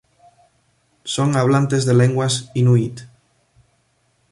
[1.15, 3.01] Son hablantes de lenguas inuit.